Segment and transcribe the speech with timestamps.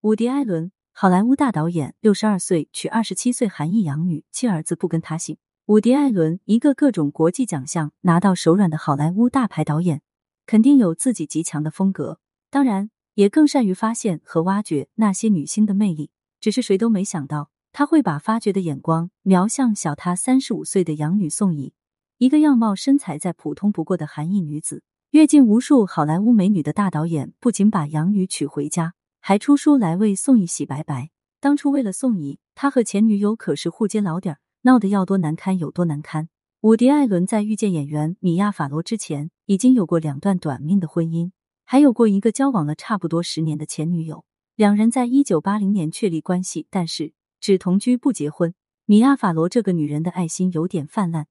[0.00, 5.38] 伍迪·艾伦，好莱坞大导演，六十二岁娶二十七岁韩裔养女，妻儿子不跟他姓。
[5.66, 10.00] 伍迪·艾伦，一个各种国际奖项拿到手软的好莱坞大牌导演，
[10.46, 16.12] 肯定有自己极强的风格，当然也更善于发现和挖掘那些女星的魅力。
[16.40, 21.72] 只是谁都没想到，他会把发掘的眼光瞄向小他三十五岁的养女宋怡，
[22.18, 24.84] 一个样貌身材再普通不过的韩裔女子。
[25.10, 28.94] 阅尽无数好莱坞美女的大导演，不仅把养女娶回家，
[29.28, 31.10] 还出书来为宋轶洗白白。
[31.38, 36.30] 当初为了宋轶，他和前女友可是互揭老底儿，闹得要多难堪有多难堪。
[36.62, 41.32] 伍迪·艾伦在遇见演员米娅·法罗之前，已经有过两段短命的婚姻，
[41.66, 44.24] 还有过一个交往了差不多十年的前女友。
[44.56, 48.54] 两人在一九八零年确立关系，但是只同居不结婚。
[48.86, 51.26] 米娅·法罗这个女人的爱心有点泛滥，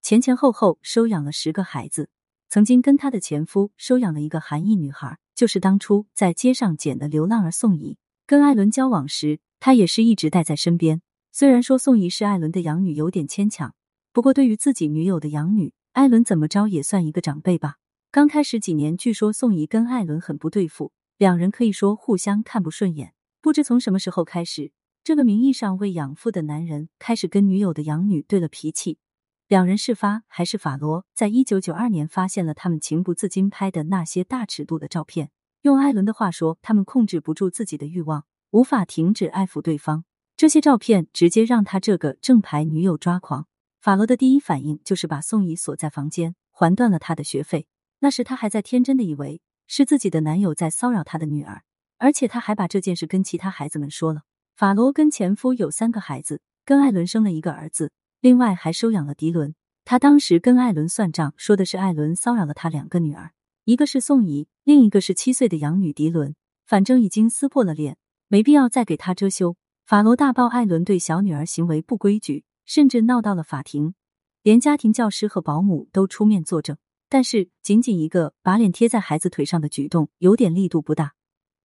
[0.00, 2.08] 前前后后收养了十个孩子。
[2.48, 7.98] 曾经跟她的前夫收养了一个韩裔女孩，就是当初在街上捡的流浪儿宋怡。
[8.26, 11.02] 跟艾伦交往时，他也是一直带在身边。
[11.32, 13.74] 虽然说宋怡是艾伦的养女有点牵强，
[14.12, 17.76] 不过对于自己女友的养女，艾伦怎么着也算一个长辈吧。
[18.10, 23.12] 刚开始几年，据说宋怡跟艾伦很不对付，两人可以说互相看不顺眼。
[23.42, 24.70] 不知从什么时候开始，
[25.02, 28.98] 这个名义上为养父的男人开始跟女友的养女对了脾气。
[29.46, 35.30] 两人事发还是法罗在一九九二年发现了他们情不自禁拍的那些大尺度的照片。
[35.60, 40.04] 用艾伦的话说，他们控制不住自己的欲望，无法停止爱抚对方。
[40.34, 43.46] 这些照片直接让他这个正牌女友抓狂。
[43.82, 47.66] 法罗的第一反应就是把宋怡锁在房间，还断了他的学费。
[47.98, 51.64] 那时他还在天真的以为是自己的男友在骚扰他的女儿，
[51.98, 54.22] 而且他还把这件事跟其他孩子们说了。
[54.56, 57.92] 法罗跟前夫有三个孩子，跟艾伦生了一个儿子。
[58.24, 63.32] 另外还收养了迪伦，他当时跟艾伦算账，说的是艾伦骚扰了他两个女儿，
[63.64, 66.34] 一个是宋怡，另一个是七岁的养女迪伦。
[66.64, 67.98] 反正已经撕破了脸，
[68.28, 69.58] 没必要再给他遮羞。
[69.84, 73.94] 法罗大爆艾伦对小女儿行为不规矩，甚至闹到了法庭，
[74.42, 76.78] 连家庭教师和保姆都出面作证。
[77.10, 81.12] 但是仅仅一个把脸贴在孩子腿上的举动，有点力度不大，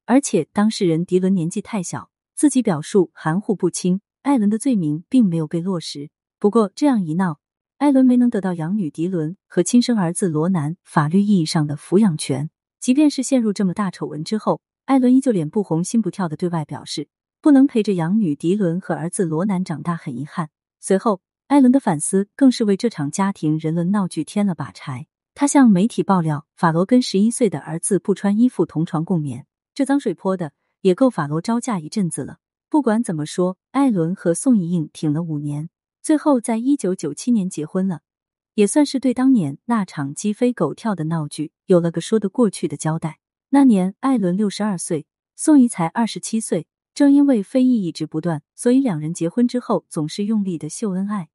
[0.06, 6.10] 而且当事人迪伦年纪太小，自己表述含糊不清，艾伦的罪名并没有被落实。
[6.40, 7.42] 不过这样一闹，
[7.80, 12.50] 艾伦没能得到养女迪伦和亲生儿子罗南法律意义上的抚养权。
[12.80, 17.10] 即便是陷入这么大丑闻之后，艾伦依旧脸不红心不跳的对外表示，
[17.42, 20.50] 不能陪着养女迪伦和儿子罗南长大，很遗憾。
[20.80, 25.08] 随后，艾伦的反思更是为这场家庭人伦闹剧添了把柴。
[25.36, 32.38] 他向媒体爆料，法罗跟十一岁的儿子不穿衣服同床共眠，这脏水泼的也够法罗招架一阵子了。
[32.70, 35.70] 不管怎么说，艾伦和宋怡颖挺了五年。
[36.02, 38.02] 最后，在一九九七年结婚了，
[38.54, 43.20] 也算是对当年那场鸡飞狗跳的闹剧有了个说得过去的交代。
[43.50, 46.68] 那年，艾伦六十二岁，宋怡才二十七岁。
[46.96, 51.30] 正因为非议一直不断，所以两人结婚之后总是用力的秀恩爱。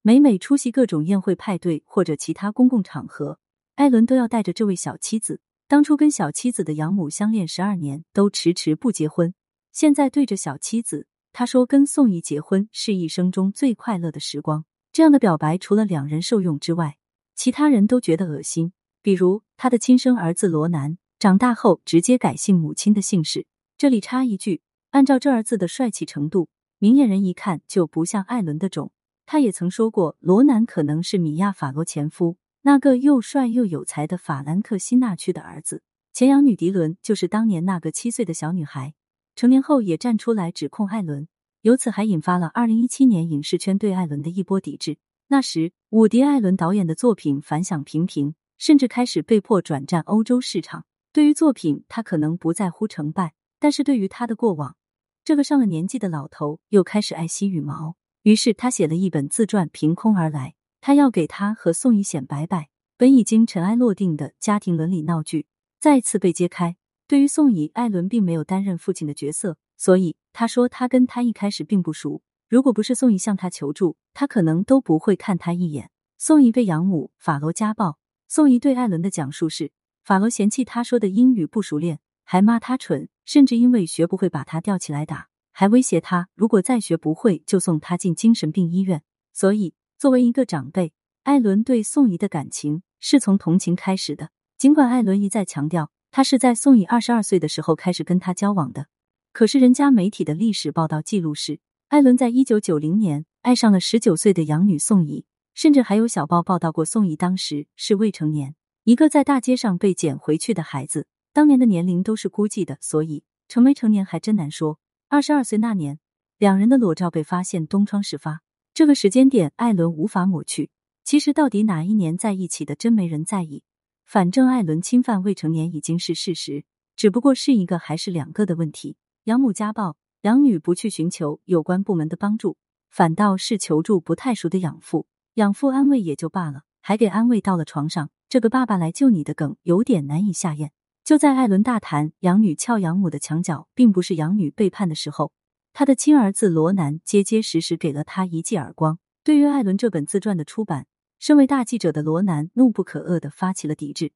[0.00, 3.38] 每每出席各种宴会、派对或者其他公共场合，
[3.74, 5.40] 艾伦都要带着这位小妻子。
[5.68, 9.34] 当初跟小妻子的养母相恋十二年，都迟迟不结婚，
[9.70, 11.06] 现在对着小妻子。
[11.32, 16.98] 他说：“跟宋怡结婚是一生中最快乐的时光。”这样的表白，除了两人受用之外，
[17.34, 18.72] 其他人都觉得恶心。
[19.00, 23.46] 比如他的亲生儿子罗南，长大后直接改姓母亲的姓氏。
[23.78, 24.60] 这里插一句：
[24.90, 28.92] 按照这儿子的帅气程度，明眼人一看就不像艾伦的种。
[29.24, 35.82] 他也曾说过，罗南可能是米娅·法罗前夫那个又帅又有才的法兰克辛纳区的儿子。
[36.12, 38.94] 前养女迪伦就是当年那个七岁的小女孩。
[39.34, 41.28] 成年后也站出来指控艾伦，
[41.62, 44.98] 由此还引发了二零一七年影视圈对艾伦的一波抵制。
[45.28, 50.84] 那时，伍迪·艾伦导演的作品反响平平，甚至开始被迫转战欧洲市场。
[51.12, 54.76] 对于作品，他可能不在乎成败，但是对于他的过往，
[55.24, 57.96] 这个上了年纪的老头又开始爱惜羽毛。
[58.22, 60.54] 于是他写了一本自传，凭空而来。
[60.80, 65.46] 他要给他和宋怡显摆摆，本已经尘埃落定的家庭伦理闹剧
[65.80, 66.76] 再次被揭开。
[67.12, 72.22] 对于宋怡，艾伦并没有担任父亲的角色，所以他说他跟他一开始并不熟。
[72.48, 75.90] 如果不是宋怡向他求助，他可能都不会看他一眼。
[76.16, 77.98] 宋怡被养母法罗家暴，
[78.28, 79.72] 宋怡对艾伦的讲述是：
[80.02, 89.02] 法罗嫌弃他说的英语不熟练，还骂他蠢，甚至因为学不会把他吊起来打，还威胁他如果再学不会就送他进精神病医院。
[89.34, 90.94] 所以，作为一个长辈，
[91.24, 94.30] 艾伦对宋怡的感情是从同情开始的。
[94.56, 95.90] 尽管艾伦一再强调。
[96.14, 98.88] 他是在宋怡二十二岁的时候开始跟他交往的，
[99.32, 105.24] 可是人家媒体的历史报道记录是，艾伦在一九九零年爱上了十九岁的养女宋怡，
[105.54, 108.54] 甚至还有小报报道过宋怡当时是未成年，
[108.84, 114.78] 一个在大街上被捡回去的孩子，当年的年龄都是估计的，所以成没成年还真难说。
[115.08, 115.98] 二十二岁那年，
[116.36, 118.42] 两人的裸照被发现东窗事发，
[118.74, 120.68] 这个时间点艾伦无法抹去。
[121.04, 123.62] 其实到底哪一年在一起的，真没人在意。
[124.04, 126.64] 反正艾伦侵犯未成年已经是事实，
[126.96, 128.96] 只不过是一个还是两个的问题。
[129.24, 132.56] 养母家暴，养女不去寻求有关部门的帮助，
[132.90, 135.06] 反倒是求助不太熟的养父。
[135.34, 138.10] 养父安慰也就罢了，还给安慰到了床上。
[138.28, 140.72] 这个爸爸来救你的梗有点难以下咽。
[141.04, 145.32] 就在艾伦大谈养女撬养母的墙角，并不是养女背叛的时候，
[145.72, 148.98] 他的亲儿子罗南结结实实给了他一记耳光。
[149.24, 150.86] 对于艾伦这本自传的出版，
[151.22, 154.10] 身为大记者的罗南怒不可遏的发起了抵制，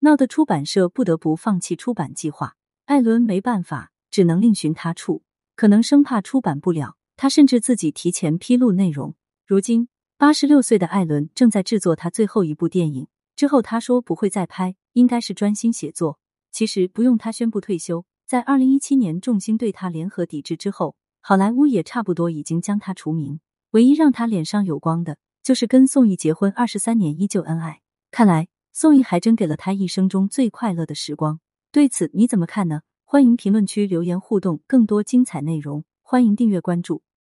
[0.00, 2.56] 闹得出版社不得不放弃出版计划。
[2.84, 5.22] 艾伦没办法，只能另寻他处。
[5.56, 9.14] 可能生怕出版不了，他甚至自己提前披露内容。
[9.46, 9.88] 如今
[10.18, 13.06] 八十六岁的艾伦正在制作他最后一部电影。
[13.34, 16.18] 之后他说不会再拍，应该是专心写作。
[16.52, 23.40] 其实不用他宣布退休，在二零一七年众星对他联合抵制之后，好莱坞也差不多已经将他除名。
[23.70, 27.82] 唯一让他脸上有光的，就是跟宋轶结婚二十三年依旧恩爱。
[28.10, 31.38] 看来宋轶还真给了他一生中最快乐的时光。
[31.70, 32.80] 对此你怎么看呢？
[33.04, 37.03] 欢迎评论区留言互动，更多精彩内容欢迎订阅关注。